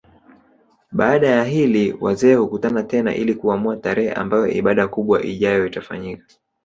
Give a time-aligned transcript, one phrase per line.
[0.91, 6.25] Baada ya hili wazee hukutana tena ili kuamua tarehe ambayo ibada kubwa ijayo itafanyika